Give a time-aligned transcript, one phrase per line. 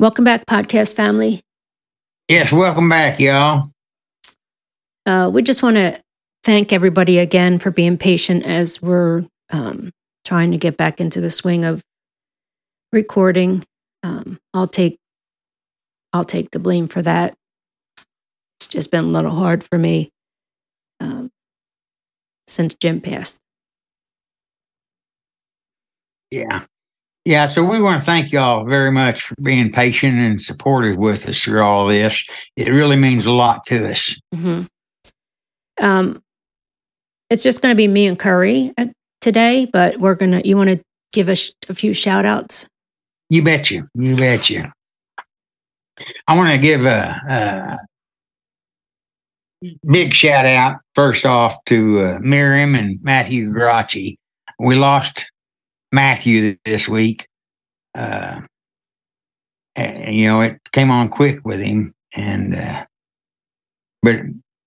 [0.00, 1.42] Welcome back, podcast family.
[2.26, 3.64] Yes, welcome back, y'all.
[5.04, 6.00] Uh, we just want to
[6.42, 9.90] thank everybody again for being patient as we're um,
[10.24, 11.82] trying to get back into the swing of
[12.94, 13.62] recording.
[14.02, 14.96] Um, I'll take
[16.14, 17.34] I'll take the blame for that.
[18.58, 20.08] It's just been a little hard for me
[21.00, 21.28] um,
[22.48, 23.36] since Jim passed.
[26.30, 26.64] Yeah.
[27.24, 31.28] Yeah, so we want to thank y'all very much for being patient and supportive with
[31.28, 32.24] us through all this.
[32.56, 34.18] It really means a lot to us.
[34.34, 34.62] hmm
[35.78, 36.22] Um,
[37.28, 38.86] it's just going to be me and Curry uh,
[39.20, 40.40] today, but we're gonna.
[40.44, 40.80] You want to
[41.12, 42.66] give us a few shout outs?
[43.28, 43.84] You bet you.
[43.94, 44.64] You bet you.
[46.26, 47.78] I want to give a,
[49.62, 54.16] a big shout out first off to uh, Miriam and Matthew Geraci.
[54.58, 55.30] We lost
[55.92, 57.28] Matthew this week.
[57.94, 58.42] Uh,
[59.76, 61.92] and, you know, it came on quick with him.
[62.16, 62.84] And, uh,
[64.02, 64.16] but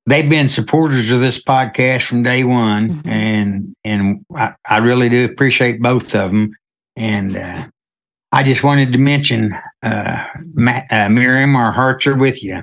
[0.06, 2.90] they've been supporters of this podcast from day one.
[2.90, 3.08] Mhm.
[3.08, 6.52] And, and I, I really do appreciate both of them.
[6.96, 7.68] And, uh,
[8.32, 12.62] I just wanted to mention, uh, Ma- uh, Miriam, our hearts are with you.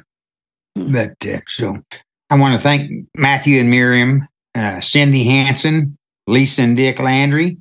[0.77, 0.93] Mhm.
[0.93, 1.79] But, uh, so
[2.31, 7.59] I want to thank Matthew and Miriam, uh, Cindy Hanson, Lisa and Dick Landry,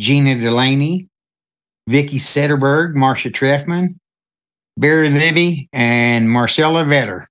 [0.00, 1.08] Gina Delaney,
[1.88, 3.96] Vickie Setterberg, Marcia Treffman,
[4.76, 7.26] Barry Libby, and Marcella Vetter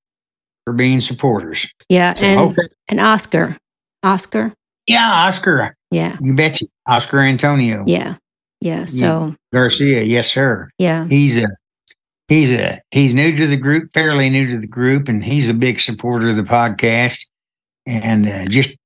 [0.66, 1.68] for being supporters.
[1.90, 3.58] Yeah, So and and Oscar,
[4.04, 4.54] Oscar.
[4.88, 6.66] yeah, Oscar, Yeah, you betcha.
[6.88, 8.16] Oscar Antonio yeah,
[8.62, 8.86] yeah.
[8.86, 10.70] So Garcia, yes, sir.
[10.78, 11.48] yeah, He's a
[12.30, 15.54] he's a he's new to the group, fairly new to the group, and he's a
[15.54, 17.20] big supporter of the podcast.
[17.86, 18.78] And uh, just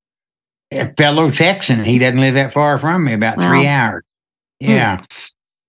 [0.72, 1.84] a fellow Texan.
[1.84, 3.50] He doesn't live that far from me, about Wow.
[3.50, 4.04] three hours.
[4.60, 5.04] Yeah.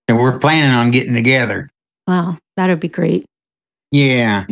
[0.08, 1.68] And we're planning on getting together.
[2.06, 3.24] wow, that'd be great.
[3.90, 4.46] Yeah.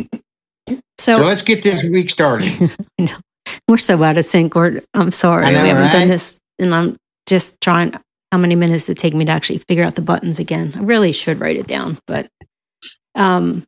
[0.69, 2.71] So So, let's get this week started.
[3.67, 4.55] we're so out of sync.
[4.55, 7.93] Or I'm sorry, know, we haven't done this, and I'm just trying.
[8.31, 10.71] How many minutes it take me to actually figure out the buttons again?
[10.75, 12.27] I really should write it down, but
[13.15, 13.63] um,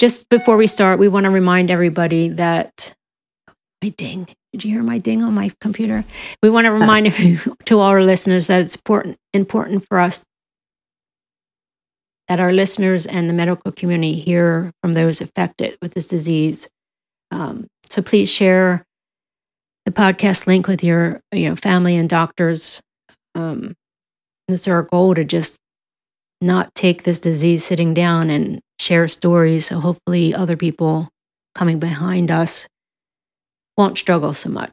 [0.00, 2.92] just before we start, we want to remind everybody that
[3.82, 4.26] my ding.
[4.52, 6.04] Did you hear my ding on my computer?
[6.42, 10.24] We want to remind you, to all our listeners that it's important important for us
[12.28, 16.68] that our listeners and the medical community hear from those affected with this disease.
[17.30, 18.84] Um, so please share
[19.84, 22.80] the podcast link with your you know family and doctors.
[23.34, 23.74] Um,
[24.48, 25.56] it's our goal to just
[26.40, 29.66] not take this disease sitting down and share stories.
[29.66, 31.08] So hopefully, other people
[31.54, 32.66] coming behind us
[33.76, 34.70] won't struggle so much.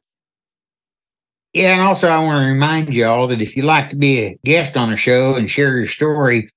[1.54, 4.20] Yeah, and also I want to remind you all that if you'd like to be
[4.20, 6.50] a guest on the show and share your story,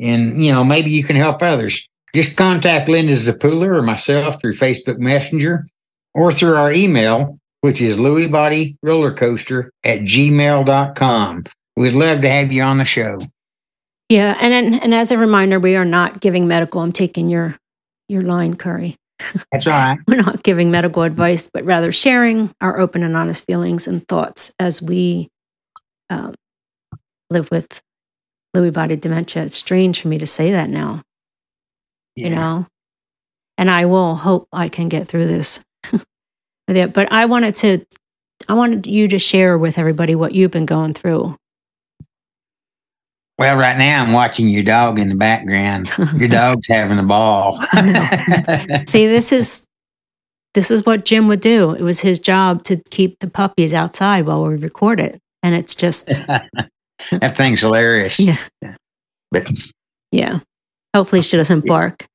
[0.00, 4.54] and you know maybe you can help others, just contact Linda Zapula or myself through
[4.54, 5.66] Facebook Messenger
[6.14, 11.44] or through our email, which is lewybodyrollercoaster at gmail.com.
[11.76, 13.18] We'd love to have you on the show.
[14.08, 16.80] Yeah, and and as a reminder, we are not giving medical.
[16.80, 17.56] I'm taking your
[18.08, 18.96] your line, Curry.
[19.52, 19.98] That's right.
[20.08, 24.52] We're not giving medical advice, but rather sharing our open and honest feelings and thoughts
[24.58, 25.28] as we
[26.10, 26.34] um,
[27.30, 27.80] live with
[28.56, 29.44] Lewy body dementia.
[29.44, 31.00] It's strange for me to say that now,
[32.16, 32.66] you know,
[33.58, 35.60] and I will hope I can get through this
[35.92, 36.04] with
[36.68, 36.92] it.
[36.92, 37.84] But I wanted to,
[38.48, 41.36] I wanted you to share with everybody what you've been going through.
[43.38, 45.90] Well, right now I'm watching your dog in the background.
[46.16, 47.58] Your dog's having a ball.
[48.86, 49.64] See, this is
[50.54, 51.72] this is what Jim would do.
[51.72, 55.74] It was his job to keep the puppies outside while we record it, and it's
[55.74, 56.06] just
[57.10, 58.20] that thing's hilarious.
[58.20, 58.36] Yeah.
[59.32, 59.50] But
[60.12, 60.38] yeah.
[60.94, 62.06] Hopefully, she doesn't bark.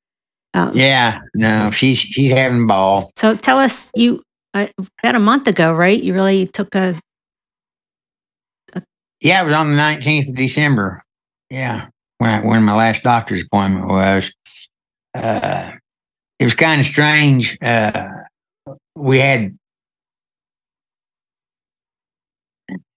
[0.54, 3.12] Um, yeah, no, she's she's having a ball.
[3.18, 4.24] So tell us, you
[4.54, 4.68] uh,
[5.04, 6.02] about a month ago, right?
[6.02, 7.00] You really took a
[9.22, 11.04] Yeah, it was on the nineteenth of December.
[11.50, 11.88] Yeah,
[12.18, 14.34] when I, when my last doctor's appointment was.
[15.16, 15.72] Uh,
[16.40, 17.58] it was kind of strange.
[17.62, 18.08] Uh,
[18.96, 19.58] we had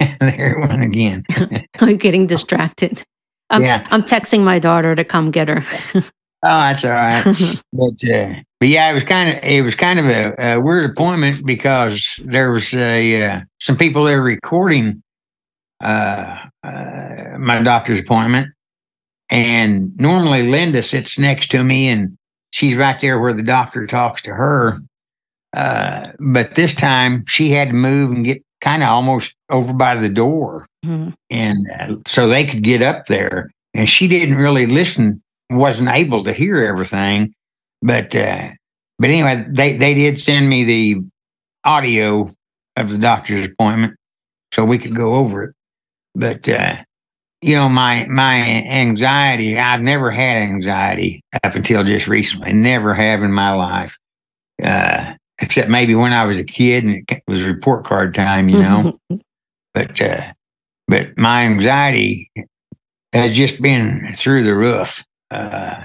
[0.21, 1.25] there it went again.
[1.81, 3.03] I'm getting distracted.
[3.51, 3.87] I'm, Yeah.
[3.91, 5.65] I'm texting my daughter to come get her.
[5.95, 6.03] Oh,
[6.43, 7.23] that's all right.
[7.73, 10.91] but uh, but yeah, it was kind of it was kind of a, a weird
[10.91, 15.03] appointment because there was a uh, some people there recording
[15.83, 18.49] uh, uh, my doctor's appointment,
[19.31, 22.17] and normally Linda sits next to me and
[22.51, 24.79] she's right there where the doctor talks to her.
[25.55, 29.95] Uh, but this time she had to move and get kind of almost over by
[29.97, 31.13] the door, Mhm.
[31.31, 33.51] and uh, so they could get up there.
[33.75, 37.35] And she didn't really listen wasn't able to hear everything.
[37.83, 38.49] But uh,
[38.99, 41.01] but anyway, they they did send me the
[41.65, 42.31] audio
[42.77, 43.95] of the doctor's appointment
[44.53, 45.55] so we could go over it.
[46.15, 46.77] But uh,
[47.41, 52.53] you know, my my anxiety, I've never had anxiety up until just recently.
[52.53, 53.99] Never have in my life.
[54.63, 58.59] Uh, except maybe when I was a kid and it was report card time, you
[58.59, 58.99] know.
[59.75, 60.33] but uh,
[60.87, 62.31] but my anxiety
[63.13, 65.05] has just been through the roof.
[65.31, 65.85] Uh,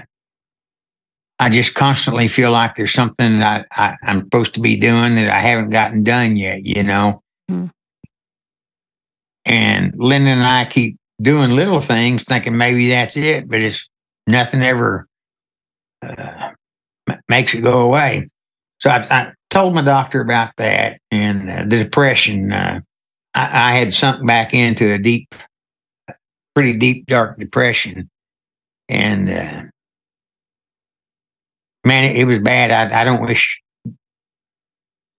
[1.40, 5.30] I just constantly feel like there's something that I, am supposed to be doing that
[5.30, 7.22] I haven't gotten done yet, you know.
[7.50, 7.70] Mm.
[9.48, 13.88] And Linda and I keep doing little things, thinking maybe that's it, but it's
[14.26, 15.08] nothing ever
[16.02, 16.50] uh,
[17.28, 18.28] makes it go away.
[18.78, 22.52] So I, I, told my doctor about that and uh, the depression.
[22.52, 22.80] Uh,
[23.34, 25.34] I, I, had sunk back into a deep,
[26.54, 28.10] pretty deep, dark depression.
[28.90, 29.62] And uh,
[31.86, 32.70] man, it, it, was bad.
[32.70, 33.62] I, I, don't wish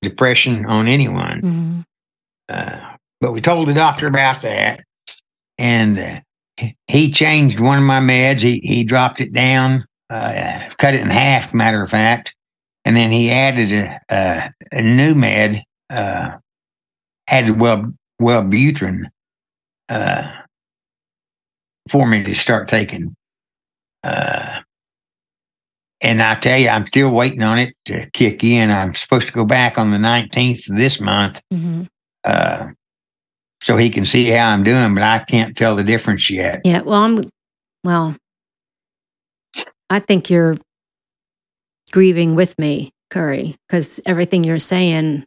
[0.03, 1.41] depression on anyone.
[2.49, 2.95] Mm-hmm.
[3.21, 4.81] But we told the doctor about that.
[5.57, 8.41] And uh, he changed one of my meds.
[8.41, 12.33] He, he dropped it down, uh, cut it in half, matter of fact
[12.85, 16.31] and then he added a, a, a new med, uh,
[17.27, 19.03] added well Wellbutrin
[19.89, 20.41] uh,
[21.89, 23.15] for me to start taking.
[24.03, 24.61] Uh,
[26.01, 28.71] and I tell you, I'm still waiting on it to kick in.
[28.71, 31.41] I'm supposed to go back on the 19th of this month.
[31.53, 31.83] Mm-hmm.
[32.23, 32.71] Uh,
[33.61, 36.61] so he can see how I'm doing, but I can't tell the difference yet.
[36.63, 36.81] Yeah.
[36.81, 37.29] Well, I'm,
[37.83, 38.15] well,
[39.89, 40.57] I think you're
[41.91, 45.25] grieving with me, Curry, because everything you're saying,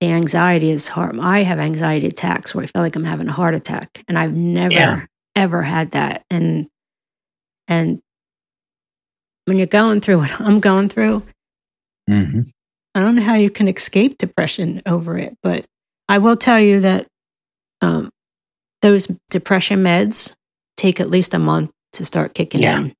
[0.00, 1.18] the anxiety is hard.
[1.20, 4.34] I have anxiety attacks where I feel like I'm having a heart attack, and I've
[4.34, 5.04] never yeah.
[5.36, 6.24] ever had that.
[6.28, 6.66] And
[7.68, 8.00] and
[9.44, 11.22] when you're going through what I'm going through,
[12.10, 12.40] mm-hmm.
[12.96, 15.66] I don't know how you can escape depression over it, but
[16.08, 17.06] I will tell you that
[17.80, 18.10] um,
[18.80, 20.34] those depression meds
[20.76, 22.80] take at least a month to start kicking yeah.
[22.80, 22.94] in.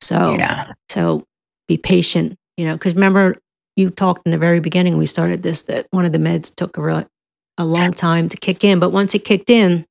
[0.00, 0.72] So, yeah.
[0.88, 1.24] so
[1.68, 3.34] be patient, you know, because remember
[3.76, 6.76] you talked in the very beginning we started this that one of the meds took
[6.76, 7.06] a real,
[7.58, 9.86] a long time to kick in, but once it kicked in,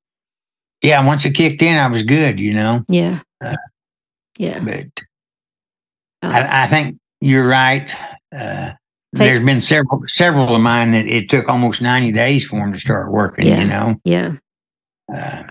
[0.81, 2.81] yeah, once it kicked in, I was good, you know.
[2.87, 3.55] Yeah, uh,
[4.37, 4.59] yeah.
[4.63, 5.03] But
[6.23, 7.93] uh, I, I, think you're right.
[8.35, 8.71] Uh,
[9.13, 12.79] there's been several several of mine that it took almost 90 days for them to
[12.79, 13.47] start working.
[13.47, 13.95] Yeah, you know.
[14.05, 14.33] Yeah.
[15.11, 15.43] Uh,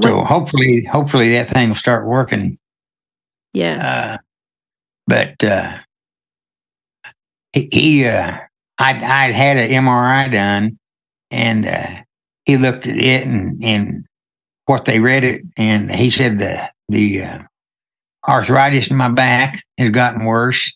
[0.00, 2.58] so hopefully, hopefully that thing will start working.
[3.52, 4.16] Yeah.
[4.16, 4.18] Uh,
[5.06, 5.78] but uh,
[7.52, 8.38] he, he uh,
[8.78, 10.78] I'd, I'd had an MRI done,
[11.30, 12.02] and uh,
[12.46, 14.06] he looked at it and, and
[14.66, 17.38] what they read it, and he said the the uh,
[18.26, 20.74] arthritis in my back has gotten worse,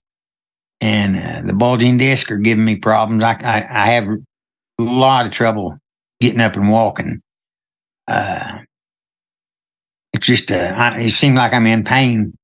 [0.80, 3.22] and uh, the bulging disc are giving me problems.
[3.22, 5.78] I, I, I have a lot of trouble
[6.20, 7.20] getting up and walking.
[8.08, 8.58] Uh,
[10.12, 12.34] it's just uh, I, it seems like I'm in pain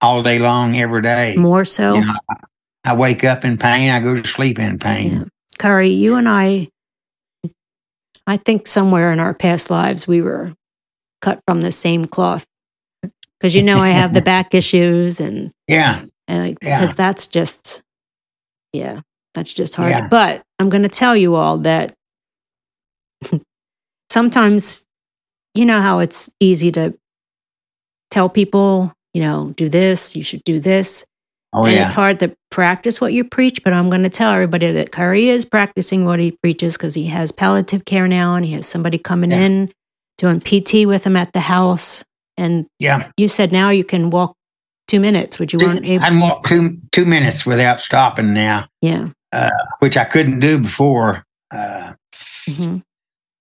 [0.00, 1.34] all day long, every day.
[1.36, 1.94] More so.
[1.94, 2.14] You know,
[2.84, 3.90] I wake up in pain.
[3.90, 5.12] I go to sleep in pain.
[5.12, 5.24] Yeah.
[5.58, 6.68] Curry, you and I,
[8.26, 10.52] I think somewhere in our past lives we were
[11.22, 12.44] cut from the same cloth.
[13.38, 16.94] Because you know I have the back issues and yeah, and because yeah.
[16.96, 17.82] that's just
[18.72, 19.00] yeah,
[19.34, 19.90] that's just hard.
[19.90, 20.08] Yeah.
[20.08, 21.94] But I'm going to tell you all that
[24.10, 24.84] sometimes
[25.54, 26.94] you know how it's easy to
[28.10, 31.06] tell people you know, do this, you should do this.
[31.52, 31.84] Oh, and yeah.
[31.84, 35.28] it's hard to practice what you preach, but I'm going to tell everybody that Curry
[35.28, 38.98] is practicing what he preaches because he has palliative care now and he has somebody
[38.98, 39.72] coming in
[40.18, 42.04] doing PT with him at the house.
[42.36, 44.34] And yeah, you said now you can walk
[44.86, 46.04] two minutes, which you two, weren't able.
[46.04, 48.66] I walk two two minutes without stopping now.
[48.80, 49.50] Yeah, uh,
[49.80, 51.24] which I couldn't do before.
[51.50, 51.94] Uh,
[52.48, 52.78] mm-hmm.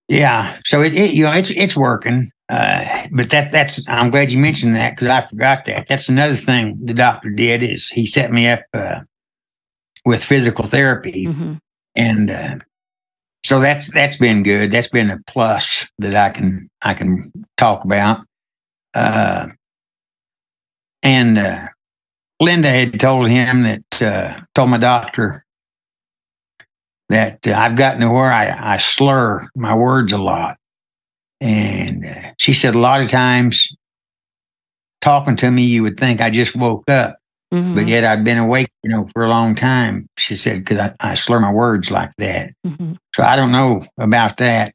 [0.10, 2.30] Yeah, so it, it, you know it's it's working.
[2.50, 5.88] Uh, but that that's I'm glad you mentioned that because I forgot that.
[5.88, 9.02] That's another thing the doctor did is he set me up uh,
[10.06, 11.54] with physical therapy, mm-hmm.
[11.96, 12.56] and uh,
[13.46, 14.72] so that's that's been good.
[14.72, 18.26] That's been a plus that I can I can talk about.
[18.94, 19.48] Uh,
[21.24, 21.68] and uh,
[22.42, 25.44] Linda had told him that uh, told my doctor
[27.10, 30.58] that I've gotten to where I, I slur my words a lot
[31.44, 33.76] and uh, she said, a lot of times
[35.02, 37.18] talking to me, you would think I just woke up,
[37.54, 37.76] mm-hmm.
[37.76, 40.08] but yet I've been awake, you know, for a long time.
[40.18, 42.52] She said, because I, I, slur my words like that.
[42.66, 42.94] Mm-hmm.
[43.14, 44.74] So I don't know about that.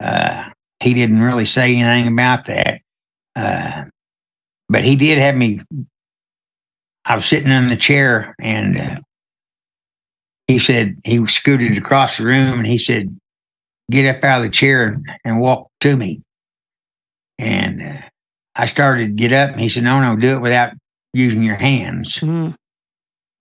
[0.00, 0.50] Uh,
[0.80, 2.80] he didn't really say anything about that.
[4.68, 5.60] Uh, but he did have me.
[7.04, 8.96] I was sitting in the chair, and uh,
[10.46, 13.18] he said he scooted across the room, and he said,
[13.90, 16.22] "Get up out of the chair and, and walk to me."
[17.38, 18.00] And uh,
[18.56, 20.72] I started to get up, and he said, "No, no, do it without
[21.14, 22.54] using your hands." Mhm.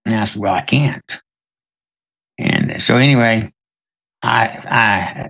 [0.05, 1.22] And I said, "Well, I can't."
[2.38, 3.50] And so anyway,
[4.24, 5.29] I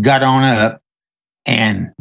[0.00, 0.80] got on up,
[1.44, 1.92] and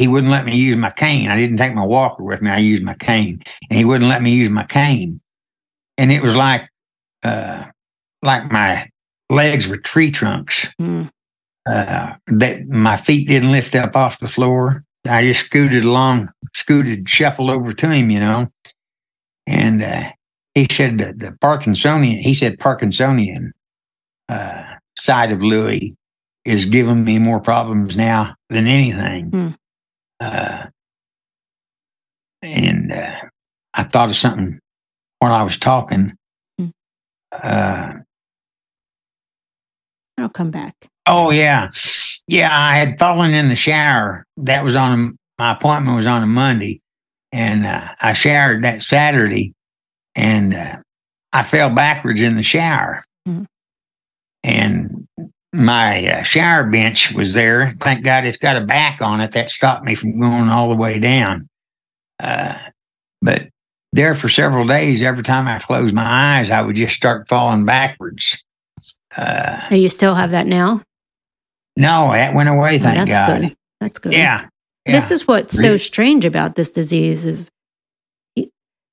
[0.00, 1.28] he wouldn't let me use my cane.
[1.28, 2.48] I didn't take my walker with me.
[2.48, 5.20] I used my cane, and he wouldn't let me use my cane.
[5.98, 6.66] And it was like,
[7.22, 7.66] uh,
[8.22, 8.88] like my
[9.28, 10.74] legs were tree trunks.
[10.80, 11.10] Mm.
[11.66, 14.82] Uh, that my feet didn't lift up off the floor.
[15.06, 18.48] I just scooted along, scooted, shuffled over to him, you know.
[19.46, 20.12] And uh,
[20.54, 23.50] he said that the Parkinsonian, he said Parkinsonian
[24.30, 25.94] uh, side of Lewy
[26.46, 29.28] is giving me more problems now than anything.
[29.28, 29.48] Hmm.
[30.20, 30.66] Uh,
[32.42, 33.20] and uh,
[33.74, 34.58] I thought of something
[35.18, 36.12] while I was talking.
[36.58, 36.66] Hmm.
[37.32, 37.92] Uh,
[40.18, 40.74] I'll come back.
[41.06, 41.70] oh yeah,
[42.28, 42.48] yeah.
[42.52, 44.24] I had fallen in the shower.
[44.36, 45.12] That was on a,
[45.42, 46.80] my appointment was on a Monday,
[47.32, 49.54] and uh, I showered that Saturday,
[50.14, 50.76] and uh,
[51.32, 53.44] I fell backwards in the shower, Hmm.
[54.44, 55.06] and
[55.52, 57.72] my uh, shower bench was there.
[57.80, 60.76] Thank God it's got a back on it that stopped me from going all the
[60.76, 61.48] way down.
[62.20, 62.56] Uh,
[63.20, 63.48] but
[63.92, 66.04] there for several days, every time I closed my
[66.38, 68.44] eyes, I would just start falling backwards.
[69.16, 70.82] Uh, Oh, you still have that now?
[71.76, 72.76] no, that went away.
[72.76, 73.40] Oh, Thank that's God.
[73.42, 73.56] good.
[73.80, 74.12] That's good.
[74.12, 74.46] Yeah.
[74.86, 74.92] yeah.
[74.92, 77.50] This is what's so strange about this disease is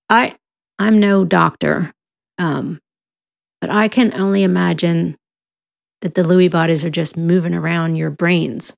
[0.10, 0.36] I
[0.80, 1.92] I'm no doctor,
[2.38, 2.80] um,
[3.60, 5.18] but I can only imagine
[6.02, 8.74] that the Lewy bodies are just moving around your brains,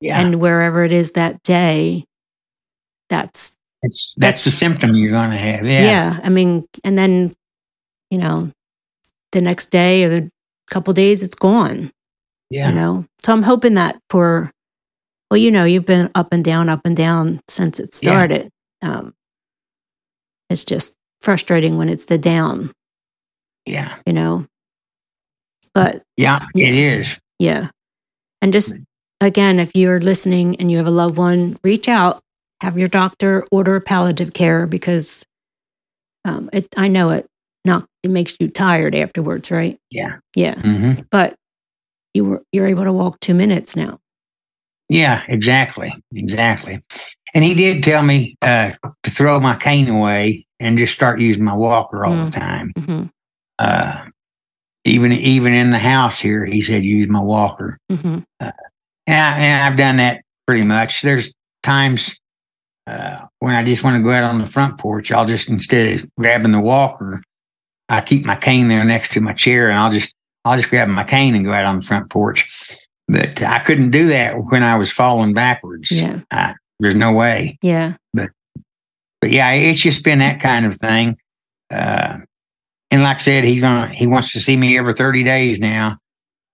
[0.00, 0.18] yeah.
[0.20, 2.04] and wherever it is that day,
[3.08, 5.64] that's It's, that's the symptom you're going to have.
[5.66, 5.84] yeah.
[5.84, 6.20] Yeah.
[6.22, 7.34] I mean, and then
[8.10, 8.50] you know,
[9.32, 10.30] the next day or the
[10.70, 11.90] couple days, it's gone.
[12.50, 12.68] Yeah.
[12.68, 14.50] You know, so I'm hoping that for
[15.30, 18.10] well, you know, you've been up and down, up and down since it Yeah.
[18.12, 18.50] started.
[18.82, 19.14] Um,
[20.50, 22.70] it's just frustrating when it's the down,
[23.64, 23.96] Yeah.
[24.06, 24.44] you know.
[25.74, 26.46] But Yeah.
[26.54, 26.66] Yeah.
[26.68, 27.20] It is.
[27.38, 27.70] yeah,
[28.40, 28.74] and just
[29.20, 32.20] again, if you're listening and you have a loved one, reach out,
[32.60, 35.24] have your doctor order palliative care because
[36.24, 36.68] um, it.
[36.76, 37.26] I know it.
[37.64, 39.78] Not it makes you tired afterwards, right?
[39.90, 40.16] Yeah.
[40.34, 41.34] Yeah, hmm but
[42.14, 43.98] you were you're able to walk two minutes now.
[44.88, 45.22] Yeah.
[45.28, 45.92] Exactly.
[46.14, 46.82] Exactly.
[47.34, 48.72] And he did tell me uh,
[49.04, 52.72] to throw my cane away and just start using my walker all the time.
[52.76, 53.04] hmm
[53.58, 54.06] Uh,
[54.84, 57.78] even even in the house here, he said use my walker.
[57.90, 58.52] hmm And,
[59.08, 61.02] I, and I've done that pretty much.
[61.02, 62.18] There's times
[62.86, 65.92] uh, when I just want to go out on the front porch, I'll just instead
[66.00, 67.22] of grabbing the walker,
[67.88, 70.88] I keep my cane there next to my chair, and I'll just I'll just grab
[70.88, 72.76] my cane and go out on the front porch.
[73.08, 75.90] But I couldn't do that when I was falling backwards.
[75.90, 76.20] Yeah.
[76.30, 77.58] I, there's no way.
[77.62, 77.94] Yeah.
[78.14, 78.30] But
[79.30, 81.16] yeah, it's just been that kind of thing.
[81.70, 82.18] Uh,
[82.92, 85.98] and like I said, he's gonna he wants to see me every 30 days now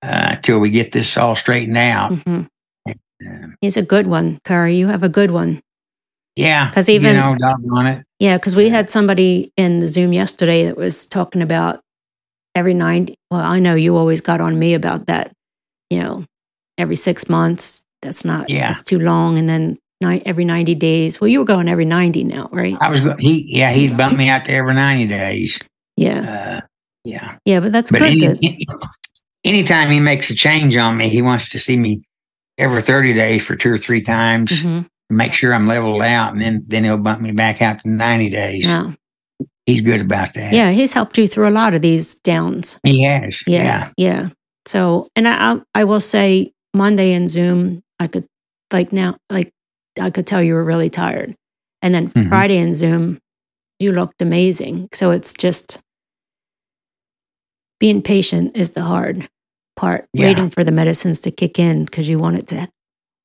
[0.02, 2.12] uh, till we get this all straightened out.
[2.12, 2.42] hmm
[2.86, 4.76] Um, He's a good one, Curry.
[4.76, 5.60] You have a good one.
[6.36, 8.04] Yeah, because even- you know, doggone it.
[8.20, 11.80] Yeah, because we had somebody in the Zoom yesterday that was talking about
[12.54, 13.14] every 90.
[13.30, 15.32] Well, I know you always got on me about that,
[15.90, 16.24] you know,
[16.78, 17.82] every six months.
[18.02, 18.68] That's not, Yeah.
[18.68, 19.36] that's too long.
[19.38, 21.20] And then every 90 days.
[21.20, 22.76] Well, you were going every 90 now, right?
[22.80, 25.58] I was go- he yeah he'd bump me out to every 90 days.
[25.98, 26.60] Yeah.
[26.62, 26.66] Uh,
[27.04, 27.38] yeah.
[27.44, 28.06] Yeah, but that's But good.
[28.12, 28.66] any, that- any-
[29.44, 32.02] anytime he makes a change on me, he wants to see me
[32.58, 34.86] every 30 days for two or three times, Mhm.
[35.10, 38.30] make sure I'm leveled out, and then then he'll bump me back out to 90
[38.30, 38.64] days.
[38.66, 38.92] Yeah.
[39.66, 40.52] He's good about that.
[40.54, 42.80] yeah, he's helped you through a lot of these downs.
[42.84, 43.42] He has.
[43.46, 43.88] Yeah, Yeah.
[43.96, 44.28] yeah.
[44.66, 48.26] So, and I, I, I will say Monday in Zoom, I could
[48.72, 49.50] like now, like
[50.00, 51.34] I could tell you were really tired,
[51.82, 52.28] and then Mhm.
[52.28, 53.18] Friday in Zoom,
[53.78, 54.88] you looked amazing.
[54.94, 55.80] So it's just
[57.80, 59.28] being patient is the hard
[59.76, 60.08] part.
[60.12, 60.26] Yeah.
[60.26, 62.68] Waiting for the medicines to kick in because you want it to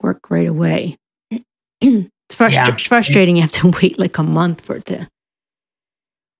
[0.01, 0.97] work right away.
[1.81, 2.75] it's frustra- Yeah.
[2.77, 3.35] frustrating.
[3.35, 5.07] You have to wait like a month for it to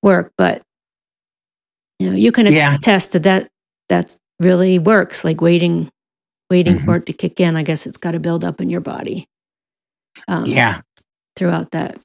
[0.01, 0.61] work, but
[1.99, 2.75] you know you can Yeah.
[2.75, 3.49] attest that that
[3.89, 5.23] that really works.
[5.23, 5.89] Like waiting,
[6.49, 6.85] waiting Mm-hmm.
[6.85, 7.55] for it to kick in.
[7.55, 9.25] I guess it's got to build up in your body.
[10.27, 10.81] Um, Yeah.
[11.35, 11.99] throughout that.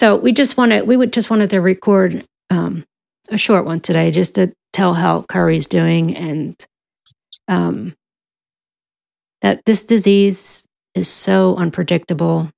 [0.00, 2.84] So we just wanted we would just wanted to record um,
[3.30, 6.54] a short one today just to tell how Curry's doing and
[7.48, 7.94] um,
[9.42, 12.50] that this disease is so unpredictable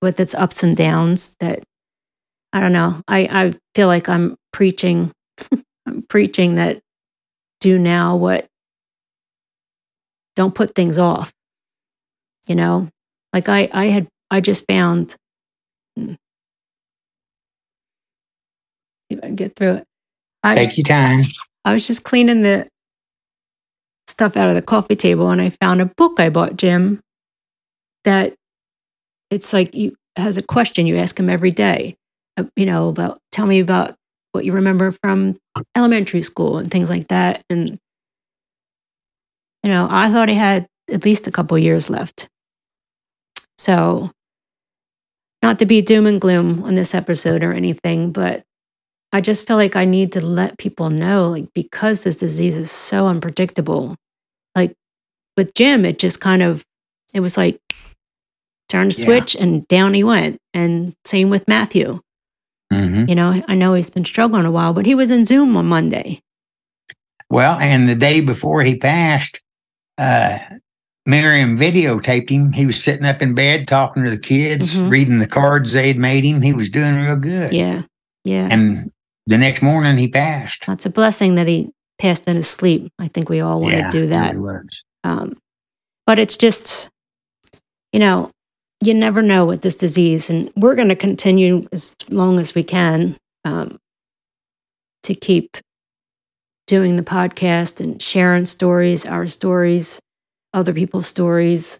[0.00, 1.62] with its ups and downs that
[2.52, 3.00] I don't know.
[3.06, 5.12] I, I feel like I'm preaching
[5.86, 6.80] I'm preaching that
[7.60, 8.46] do now what
[10.36, 11.32] don't put things off.
[12.46, 12.88] You know?
[13.32, 15.16] Like I I had I just found
[15.96, 16.14] hmm,
[19.10, 19.84] if I can get through it.
[20.42, 21.24] I, Take your time.
[21.64, 22.66] I was just cleaning the
[24.06, 27.00] stuff out of the coffee table and I found a book I bought Jim
[28.04, 28.34] that
[29.30, 31.96] it's like you has a question you ask him every day.
[32.36, 33.94] Uh, you know, about tell me about
[34.32, 35.36] what you remember from
[35.76, 37.42] elementary school and things like that.
[37.50, 37.78] And
[39.62, 42.28] you know, I thought he had at least a couple years left.
[43.58, 44.10] So
[45.42, 48.42] not to be doom and gloom on this episode or anything, but
[49.12, 52.70] I just feel like I need to let people know, like, because this disease is
[52.70, 53.96] so unpredictable.
[54.54, 54.74] Like
[55.36, 56.62] with Jim, it just kind of,
[57.14, 57.58] it was like
[58.68, 59.04] turn the Yeah.
[59.04, 60.38] switch and down he went.
[60.52, 62.00] And same with Matthew.
[62.70, 65.56] hmm You know, I know he's been struggling a while, but he was in Zoom
[65.56, 66.20] on Monday.
[67.30, 69.40] Well, and the day before he passed,
[69.96, 70.38] uh,
[71.06, 72.52] Miriam videotaped him.
[72.52, 74.90] He was sitting up in bed talking to the kids, Mhm.
[74.90, 76.42] reading the cards they'd made him.
[76.42, 77.52] He was doing real good.
[77.54, 77.82] Yeah.
[78.24, 78.48] Yeah.
[78.50, 78.90] And
[79.28, 80.66] the next morning he passed.
[80.66, 82.90] That's a blessing that he passed in his sleep.
[82.98, 84.34] I think we all want yeah, to do that.
[85.04, 85.36] Um,
[86.06, 86.88] but it's just,
[87.92, 88.30] you know,
[88.80, 92.62] you never know with this disease, and we're going to continue as long as we
[92.62, 93.78] can um,
[95.02, 95.58] to keep
[96.66, 100.00] doing the podcast and sharing stories, our stories,
[100.54, 101.78] other people's stories.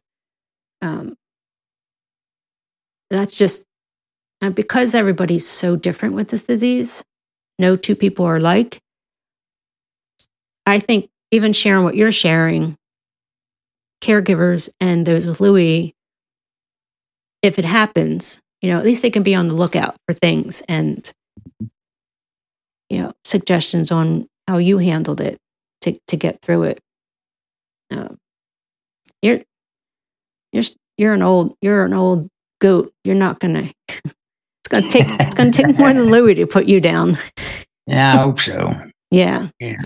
[0.82, 1.14] Um,
[3.08, 3.64] that's just
[4.42, 7.02] and because everybody's so different with this disease.
[7.58, 8.80] No two people are alike.
[10.66, 12.76] I think even sharing what you're sharing
[14.02, 15.94] caregivers and those with Lewy,
[17.42, 20.62] if it happens, you know, at least they can be on the lookout for things
[20.68, 21.10] and,
[22.90, 25.38] you know, suggestions on how you handled it
[25.82, 26.80] to, to get through it.
[27.90, 28.18] Um,
[29.22, 29.40] you're,
[30.52, 30.64] you're,
[30.96, 32.28] you're an old, you're an old
[32.60, 32.92] goat.
[33.04, 36.80] You're not gonna, it's gonna take, it's gonna take more than Lewy to put you
[36.80, 37.16] down.
[37.88, 38.72] Yeah, I hope so.
[39.10, 39.48] Yeah.
[39.58, 39.82] Yeah.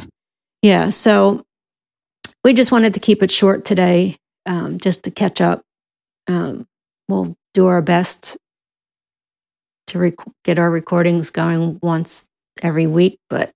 [0.61, 0.91] Yeah.
[0.91, 1.45] So
[2.45, 5.63] we just wanted to keep it short today, um, just to catch up.
[6.27, 6.67] Um,
[7.09, 8.37] we'll do our best
[9.89, 12.25] to rec- get our recordings going once
[12.61, 13.53] every week, but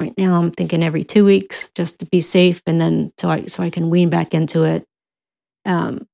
[0.00, 3.46] right now I'm thinking every two weeks just to be safe, and then so I
[3.46, 4.84] so I can wean back into it.
[5.64, 6.06] Um,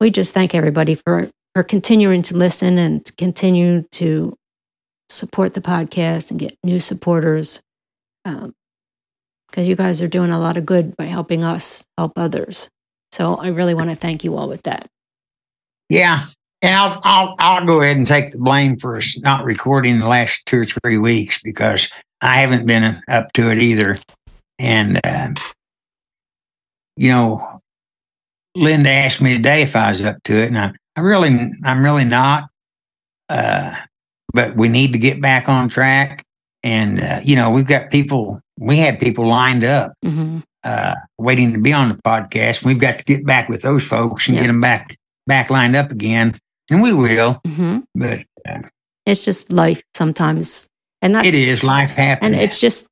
[0.00, 4.36] we just thank everybody for for continuing to listen and to continue to
[5.12, 7.60] support the podcast and get new supporters
[8.24, 8.52] because
[9.68, 12.68] you guys are doing a lot of good by helping us help others.
[13.10, 14.86] So I really want to thank you all with that.
[15.88, 16.24] Yeah.
[16.62, 20.08] And I'll, I'll, I'll go ahead and take the blame for us not recording the
[20.08, 23.98] last two or three weeks because I haven't been up to it either.
[24.58, 25.34] And, uh,
[26.96, 27.42] you know,
[28.54, 31.82] Linda asked me today if I was up to it, and I, I really, I'm
[31.82, 32.44] really not.
[33.28, 33.74] Uh,
[34.32, 36.24] but we need to get back on track.
[36.62, 41.52] And, uh, you know, we've got people, we had people lined up hmm uh, waiting
[41.52, 42.64] to be on the podcast.
[42.64, 44.42] We've got to get back with those folks and Yeah.
[44.42, 46.38] get them back back lined up again,
[46.70, 47.40] and we will.
[47.44, 48.60] hmm But uh,
[49.04, 50.68] It's just life sometimes,
[51.00, 52.32] and that's it is life happens.
[52.34, 52.86] and it's just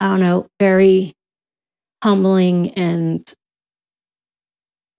[0.00, 1.14] I don't know, very
[2.04, 3.26] humbling and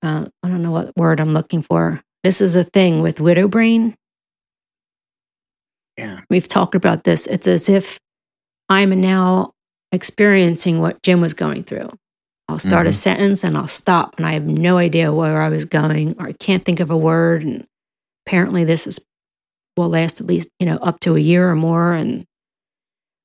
[0.01, 2.01] uh, I don't know what word I'm looking for.
[2.23, 3.95] This is a thing with widow brain.
[5.99, 7.27] Yeah, We've talked about this.
[7.27, 7.97] It's as if
[8.69, 9.51] I'm now
[9.91, 11.89] experiencing what Jim was going through.
[12.47, 12.93] I'll start a Mhm.
[12.95, 16.31] sentence and I'll stop, and I have no idea where I was going, or I
[16.33, 17.43] can't think of a word.
[17.43, 17.65] And
[18.25, 18.99] apparently, this is
[19.77, 21.93] will last at least you know up to a year or more.
[21.93, 22.25] And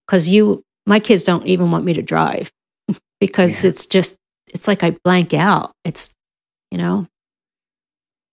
[0.06, 2.50] because you, my kids don't even want me to drive
[3.20, 3.70] because Yeah.
[3.70, 4.16] it's just
[4.52, 5.72] it's like I blank out.
[5.84, 6.12] It's
[6.70, 7.06] you know.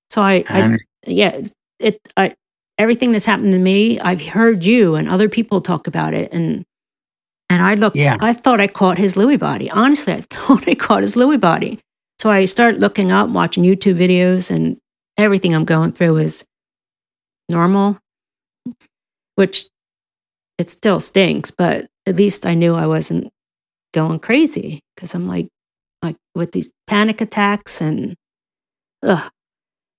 [0.10, 0.78] So I, I
[1.08, 1.42] yeah,
[1.80, 2.34] it I
[2.82, 6.66] everything that's happened to me, I've heard you and other people talk about it, and
[7.50, 8.18] and I look, Yeah.
[8.22, 9.70] I thought I caught his Lewy body.
[9.70, 11.80] Honestly, I thought I caught his Lewy body.
[12.20, 14.78] So I started looking up, watching YouTube videos, and
[15.18, 16.46] everything I'm going through is
[17.50, 17.98] normal,
[19.36, 19.66] which
[20.58, 23.32] it still stinks, but at least I knew I wasn't
[23.94, 25.48] going crazy because I'm like,
[26.02, 28.16] like with these panic attacks and,
[29.04, 29.30] ugh,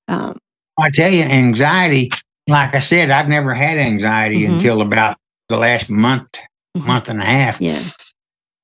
[0.09, 0.39] um,
[0.79, 2.11] I tell you, anxiety.
[2.53, 4.53] Like I said, I've never had anxiety Mhm.
[4.53, 5.17] until about
[5.49, 6.29] the last month,
[6.77, 6.87] Mhm.
[6.87, 7.81] month and a half, yeah,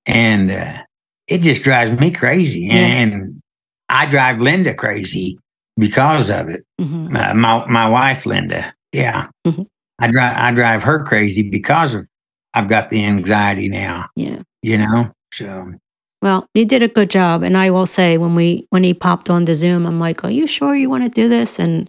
[0.07, 0.83] and uh,
[1.27, 2.69] it just drives me crazy.
[2.71, 3.41] And, and
[3.89, 5.39] I drive Linda crazy.
[5.81, 6.65] because of it.
[6.81, 9.65] hmm Uh, my my wife Linda, yeah, Mhm.
[10.01, 12.05] I drive I drive her crazy because of
[12.53, 14.07] I've got the anxiety now.
[14.17, 14.43] Yeah.
[14.63, 15.73] You know, so
[16.21, 19.31] Well, you did a good job, and I will say when we when he popped
[19.31, 21.89] onto Zoom, I'm like, "Are you sure you want to do this?" And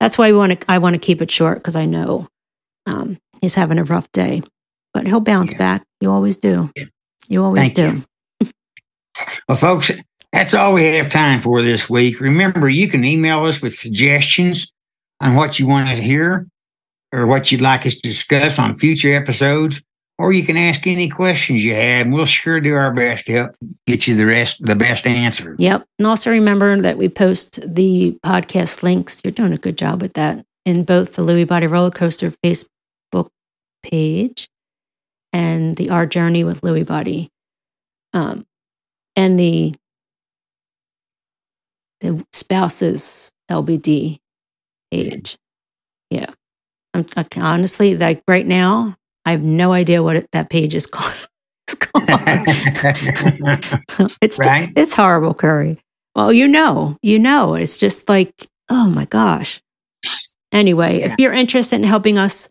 [0.00, 0.70] that's why we want to.
[0.70, 2.28] I want to keep it short because I know
[2.86, 4.42] um, he's having a rough day,
[4.94, 5.58] but he'll bounce Yeah.
[5.58, 5.84] back.
[6.00, 6.70] You always do.
[7.28, 8.02] You always Thank do.
[8.42, 8.50] you.
[9.48, 9.90] Well, folks,
[10.32, 12.20] that's all we have time for this week.
[12.20, 14.72] Remember, you can email us with suggestions
[15.20, 16.46] on what you want to hear
[17.12, 19.82] or what you'd like us to discuss on future episodes,
[20.18, 23.32] or you can ask any questions you have, and we'll sure do our best to
[23.32, 25.54] help get you the rest, the best answer.
[25.58, 25.86] Yep.
[25.98, 29.20] And also remember that we post the podcast links.
[29.22, 33.28] You're doing a good job with that in both the Lewy Body Roller Coaster Facebook
[33.82, 34.48] page
[35.32, 37.30] and the Our Journey with Lewy Body,
[38.12, 38.44] um,
[39.14, 39.74] and the
[42.00, 44.18] the spouses LBD
[44.90, 45.36] page.
[46.10, 46.30] Yeah.
[46.94, 48.97] I'm, I honestly like right now.
[49.28, 51.28] I have no idea what it, that page is called.
[51.66, 52.08] It's called.
[54.22, 54.72] it's Right.
[54.76, 55.78] it's horrible, Curry.
[56.14, 58.32] Well, you know, you know, it's just like,
[58.68, 59.60] oh my gosh.
[60.52, 61.12] Anyway, Yeah.
[61.12, 62.48] if you're interested in helping us,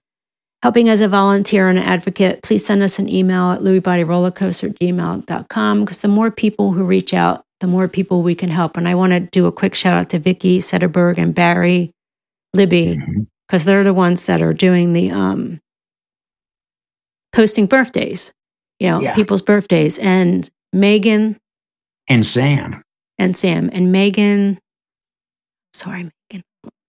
[0.63, 4.79] helping as a volunteer and an advocate, please send us an email at lewybodyrollercoaster at
[4.79, 8.77] gmail.com because the more people who reach out, the more people we can help.
[8.77, 11.91] And I want to do a quick shout out to Vickie Setterberg and Barry
[12.53, 12.99] Libby
[13.47, 15.59] because they're the ones that are doing the um,
[17.37, 18.33] posting birthdays,
[18.79, 19.13] you know, Yeah.
[19.13, 19.99] people's birthdays.
[19.99, 21.37] And Megan
[22.09, 22.81] and Sam.
[23.19, 24.59] and Sam and Megan.
[25.75, 26.43] Sorry, Megan.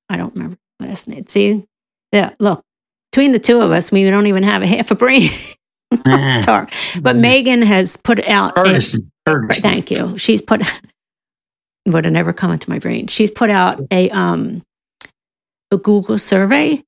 [0.08, 1.26] I don't remember last name.
[1.28, 1.64] See,
[2.12, 2.64] yeah, look,
[3.12, 5.30] between the two of us, we don't even have a half a brain.
[5.92, 6.40] Uh-uh.
[6.42, 6.66] Sorry,
[7.00, 8.52] but Megan has put out.
[8.56, 9.10] a- Ferguson.
[9.26, 9.62] Ferguson.
[9.62, 10.16] thank you.
[10.18, 10.62] She's put.
[11.86, 13.06] Would have never come into my brain.
[13.06, 14.62] She's put out a um
[15.70, 16.82] a Google survey.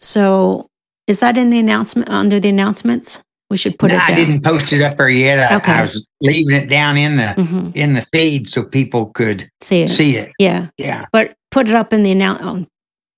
[0.00, 0.69] So
[1.10, 3.20] is that in the announcement under the announcements?
[3.50, 5.50] We should put No, it I didn't post it up there yet.
[5.50, 5.72] I, Okay.
[5.72, 7.74] I was leaving it down in the Mhm.
[7.76, 9.90] in the feed so people could See it.
[9.90, 10.30] see it.
[10.38, 10.68] Yeah.
[10.78, 11.06] Yeah.
[11.12, 12.68] but put it up in the annou- um,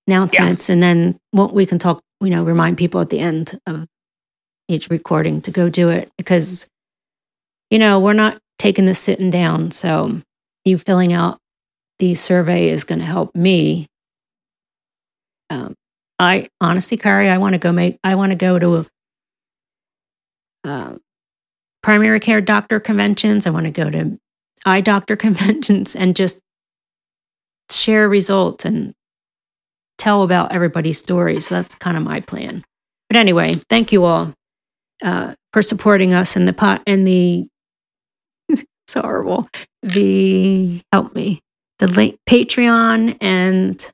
[0.09, 3.87] announcements and then what we can talk you know remind people at the end of
[4.69, 6.67] each recording to go do it because
[7.71, 10.21] you know we're not taking this sitting down so
[10.65, 11.39] you filling out
[11.99, 13.87] the survey is going to help me
[15.51, 15.75] um,
[16.23, 18.87] i honestly Curry i want to go make i want to go to
[20.65, 20.95] uh,
[21.83, 24.19] primary care doctor conventions i want to go to
[24.65, 26.41] eye doctor conventions and just
[27.71, 28.95] share results and
[29.99, 31.41] tell about everybody's story.
[31.41, 32.65] So that's kind of my plan.
[33.09, 34.33] But anyway, thank you all
[35.05, 37.47] uh, for supporting us in the pot and the.
[38.49, 39.47] it's horrible.
[39.83, 41.41] The help me
[41.79, 43.93] the link Patreon and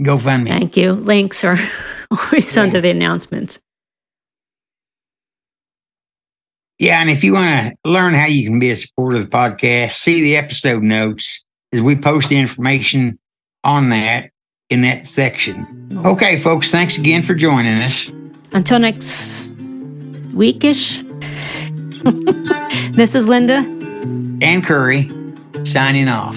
[0.00, 0.48] GoFundMe.
[0.48, 1.56] thank you links are
[2.10, 2.62] always Yeah.
[2.62, 3.58] under the announcements.
[6.78, 9.36] Yeah, and if you want to learn how you can be a supporter of the
[9.36, 13.18] podcast, see the episode notes as we post the information
[13.62, 14.30] on that
[14.70, 15.88] in that section.
[16.04, 18.10] Okay, folks, thanks again for joining us.
[18.52, 19.56] Until next
[20.34, 21.02] weekish.
[22.96, 23.58] this is Linda.
[24.42, 25.08] and Curry
[25.64, 26.36] signing off.